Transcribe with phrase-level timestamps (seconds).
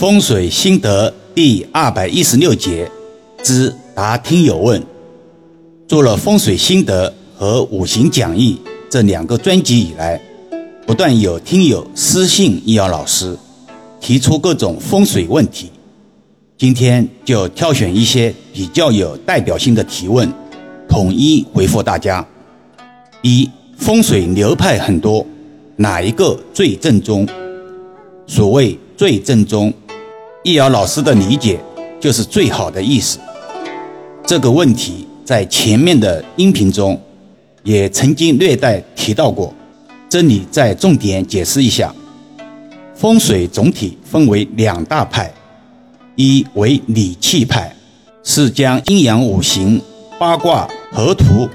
[0.00, 2.90] 风水心得第二百一十六节
[3.42, 4.82] 之答听友问。
[5.86, 8.58] 做了风水心得和五行讲义
[8.88, 10.18] 这两个专辑以来，
[10.86, 13.36] 不断有听友私信易遥老师，
[14.00, 15.68] 提出各种风水问题。
[16.56, 20.26] 今天就挑选一些比较有代表性的提问，
[20.88, 22.26] 统一回复大家。
[23.20, 25.26] 一、风水流派很多，
[25.76, 27.28] 哪一个最正宗？
[28.26, 29.70] 所谓最正宗，
[30.42, 31.60] 易遥老师的理解
[32.00, 33.18] 就是最好的意思。
[34.26, 37.00] 这个问题在前面的音频中
[37.62, 39.52] 也曾经略带提到过，
[40.08, 41.94] 这里再重点解释一下。
[42.94, 45.32] 风水总体分为两大派，
[46.16, 47.74] 一为理气派，
[48.22, 49.80] 是将阴阳五行、
[50.18, 51.48] 八卦、河图、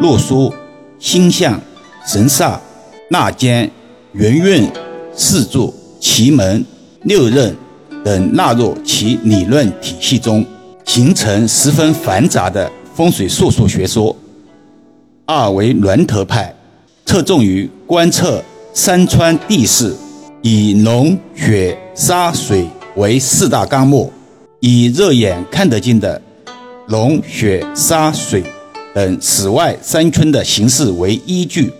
[0.00, 0.52] 洛书、
[0.98, 1.60] 星象、
[2.06, 2.58] 神煞、
[3.08, 3.70] 纳间、
[4.12, 4.68] 元运、
[5.14, 5.72] 四柱。
[6.00, 6.66] 奇门、
[7.04, 7.54] 六壬
[8.04, 10.44] 等纳入其理论体系中，
[10.84, 14.14] 形成十分繁杂的风水术数学说。
[15.24, 16.52] 二为峦头派，
[17.06, 18.42] 侧重于观测
[18.74, 19.94] 山川地势，
[20.42, 24.12] 以龙、雪、沙、水为四大纲目，
[24.58, 26.20] 以肉眼看得见的
[26.88, 28.42] 龙、雪、沙、水
[28.92, 31.72] 等室外山村的形式为依据。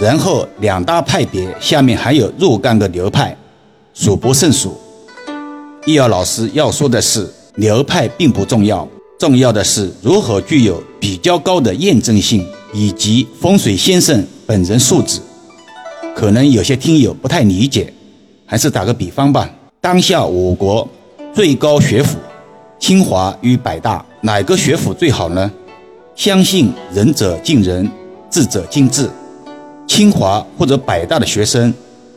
[0.00, 3.36] 然后两大派别下面还有若干个流派，
[3.92, 4.78] 数不胜数。
[5.86, 8.86] 易遥老师要说的是，流派并不重要，
[9.20, 15.20] 重要的是如何具有比较高的验证性以及风水先生本人素质。
[16.16, 17.94] 可能有些听友不太理解，
[18.44, 19.48] 还是打个比方吧。
[19.80, 20.88] 当下我国
[21.32, 22.18] 最高学府
[22.80, 25.48] 清华与北大，哪个学府最好呢？
[26.16, 27.88] 相信仁者敬仁，
[28.28, 29.08] 智者敬智。
[29.86, 31.72] 清华或者北大的学生，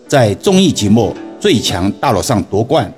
[0.08, 2.92] 在综艺节目《最强大脑》上夺冠，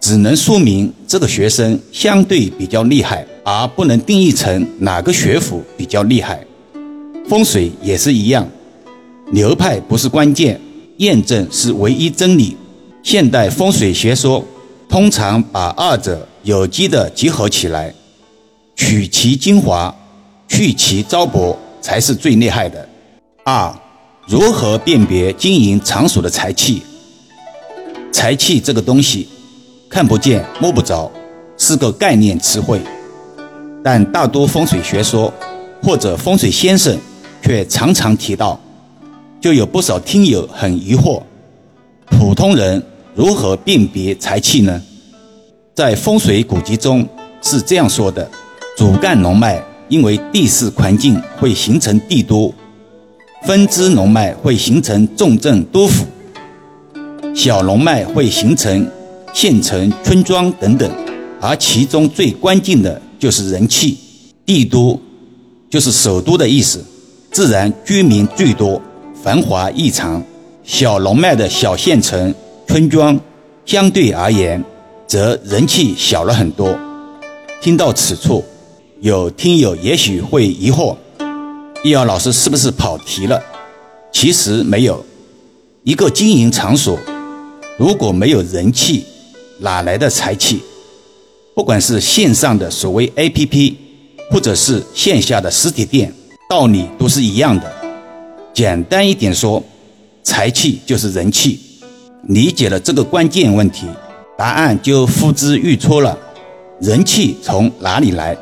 [0.00, 6.40] 只能说明这个学生相对比较厉害，而不能定义成哪个学府比较厉害。
[7.28, 8.48] 风水也是一样，
[9.32, 10.60] 流派不是关键，
[10.98, 12.56] 验证是唯一真理。
[13.02, 14.44] 现代风水学说
[14.88, 17.92] 通常把二者有机的结合起来，
[18.76, 19.94] 取其精华，
[20.48, 22.88] 去其糟粕，才是最厉害的。
[23.44, 23.74] 二。
[24.30, 26.82] 如何辨别经营场所的财气？
[28.12, 29.26] 财气这个东西，
[29.98, 31.10] 看不见摸不着，
[31.56, 32.80] 是个概念词汇。
[33.82, 35.34] 但大多风水学说
[35.82, 36.96] 或者风水先生
[37.42, 38.60] 却常常提到，
[39.40, 41.20] 就有不少听友很疑惑：
[42.06, 42.80] 普通人
[43.16, 44.80] 如何辨别财气呢？
[45.74, 47.04] 在风水古籍中
[47.42, 48.30] 是这样说的：
[48.76, 52.54] 主干龙脉因为地势环境会形成地多。
[53.42, 56.04] 分支龙脉会形成重镇都府，
[57.34, 58.88] 小龙脉会形成
[59.40, 60.90] 县城村庄等等，
[61.40, 63.96] 而其中最关键的就是人气。
[64.44, 65.00] 帝都
[65.70, 66.84] 就是首都的意思，
[67.30, 68.82] 自然居民最多，
[69.22, 70.20] 繁华异常。
[70.64, 72.34] 小龙脉的小县城
[72.66, 73.16] 村庄
[73.64, 74.64] 相对而言，
[75.06, 76.76] 则人气小了很多。
[77.60, 78.42] 听到此处，
[79.00, 80.96] 有听友也许会疑惑。
[81.84, 83.40] 易遥老师是不是跑题了？
[84.10, 85.06] 其实没有。
[85.84, 86.98] 一个经营场所
[87.78, 89.04] 如果没有人气，
[89.60, 90.60] 哪来的财气？
[91.54, 93.74] 不管是线上的所谓 APP，
[94.30, 96.12] 或者是线下的实体店，
[96.48, 97.72] 道理都是一样的。
[98.54, 99.62] 简单一点说，
[100.22, 101.58] 财气就是人气。
[102.24, 103.86] 理解了这个关键问题，
[104.36, 106.16] 答案就呼之欲出了。
[106.80, 108.36] 人气从哪里来？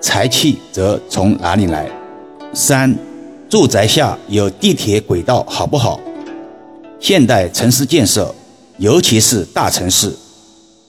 [0.00, 1.90] 财气则从哪里来？
[2.54, 2.96] 三，
[3.48, 6.00] 住宅下有地铁轨道好不好？
[6.98, 8.34] 现代城市建设，
[8.78, 10.12] 尤其是大城市，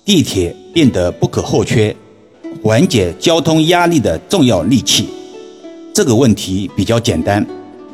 [0.06, 1.96] 地铁变得不可或缺，
[2.62, 5.08] 缓解交通压力的重要利器。
[5.94, 7.46] 这个问题比较简单，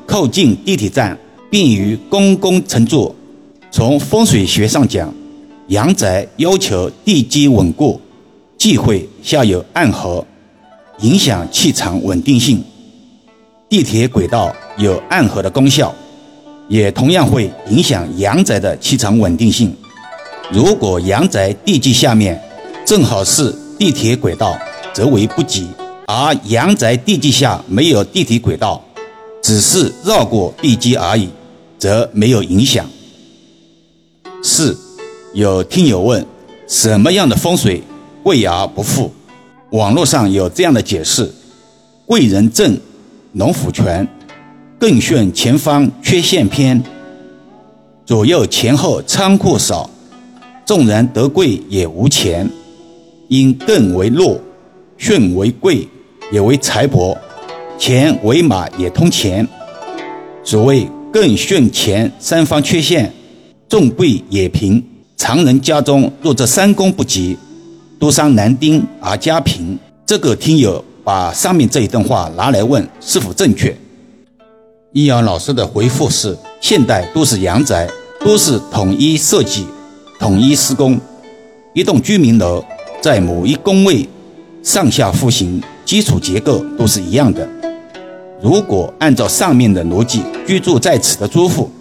[0.07, 1.15] 靠近地铁站，
[1.51, 3.15] 便于公共乘坐。
[3.69, 5.13] 从风水学上讲，
[5.67, 8.01] 阳宅要求地基稳固，
[8.57, 10.25] 忌讳下有暗河，
[11.01, 12.63] 影响气场稳定性。
[13.69, 15.93] 地铁轨道有暗河的功效，
[16.67, 19.71] 也同样会影响阳宅的气场稳定性。
[20.51, 22.41] 如果阳宅地基下面
[22.83, 24.57] 正好是地铁轨道，
[24.91, 25.67] 则为不吉；
[26.07, 28.83] 而阳宅地基下没有地铁轨道，
[29.43, 31.29] 只是绕过地基而已，
[31.77, 32.89] 则没有影响。
[34.41, 34.75] 四，
[35.35, 36.25] 有听友问：
[36.67, 37.83] 什么样的风水
[38.23, 39.13] 贵而不富？
[39.69, 41.31] 网络上有这样的解释：
[42.05, 42.75] 贵人正。
[43.33, 44.07] 龙虎全，
[44.79, 46.83] 更炫前方缺陷偏，
[48.03, 49.87] 左右前后仓库少，
[50.69, 52.47] 纵然得贵也无钱，
[53.27, 54.39] 因艮为禄，
[54.99, 55.87] 巽为贵，
[56.31, 57.17] 也为财帛，
[57.79, 59.47] 钱为马也通钱。
[60.43, 63.11] 所谓艮巽钱三方缺陷，
[63.67, 64.85] 重贵也贫。
[65.17, 67.35] 常人家中若这三宫不及，
[67.97, 69.75] 多伤男丁而家贫。
[70.05, 73.75] 这个听友把上面这一段话拿来问是否正确？
[74.93, 77.89] 易阳老师的回复是：现代都市阳宅
[78.23, 79.65] 都是统一设计。
[80.19, 80.99] 统一施工，
[81.73, 82.61] 一栋居民楼
[83.01, 84.05] 在某一工位
[84.61, 87.47] 上下户型基础结构都是一样的。
[88.41, 91.71] 如果按照上面的逻辑，居住在此的租户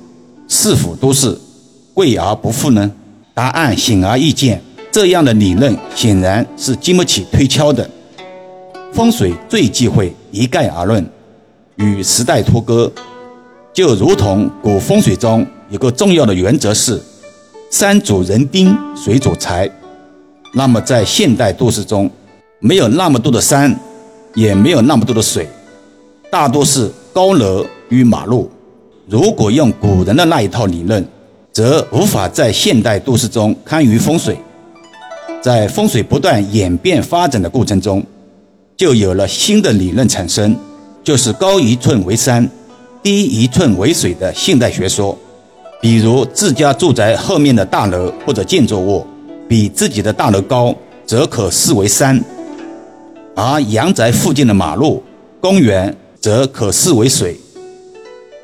[0.47, 1.37] 是否都是
[1.93, 2.89] 贵而不富呢？
[3.35, 4.63] 答案显而易见，
[4.93, 7.91] 这样的理论显然是经不起推敲的。
[8.93, 11.05] 风水最忌讳一概而论，
[11.75, 12.89] 与时代脱钩，
[13.73, 17.03] 就如同古风水中有个重要的原则是。
[17.71, 19.71] 山主人丁，水主财。
[20.55, 22.11] 那么，在现代都市中，
[22.61, 23.79] 没有那么多的山，
[24.35, 25.47] 也没有那么多的水，
[26.31, 28.51] 大多是高楼与马路。
[29.07, 31.07] 如果用古人的那一套理论，
[31.53, 34.39] 则无法在现代都市中堪舆风水。
[35.43, 38.03] 在风水不断演变发展的过程中，
[38.79, 40.57] 就有了新的理论产生，
[41.05, 42.49] 就是高一寸为山，
[43.03, 45.17] 低一寸为水的现代学说。
[45.81, 49.07] 比如自家住宅后面的大楼或者建筑物
[49.49, 50.75] 比自己的大楼高，
[51.07, 52.19] 则可视为山；
[53.37, 55.03] 而阳宅附近的马路、
[55.41, 57.37] 公园则可视为水。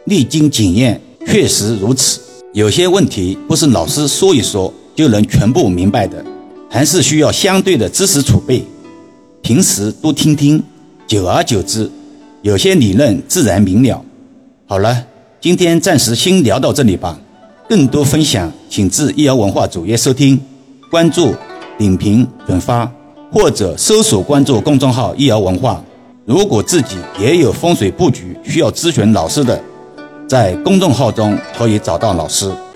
[0.05, 2.21] 历经检验，确实如此。
[2.53, 6.25] 有些问题不是老师说一说就能全部明白的，
[6.71, 8.65] 还是需要相对的知识储备。
[9.43, 10.63] 平时多听听，
[11.07, 11.91] 久而久之，
[12.43, 14.01] 有些理论自然明了。
[14.67, 15.05] 好了，
[15.41, 17.19] 今天暂时先聊到这里吧。
[17.69, 20.39] 更多分享，请至易瑶文化主页收听、
[20.91, 21.35] 关注、
[21.79, 22.91] 点评、转发，
[23.33, 25.83] 或者搜索关注公众号“易瑶文化”。
[26.27, 29.61] 如果自己也有风水布局需要咨询老师的，
[30.29, 32.51] 在公众号中可以找到老师。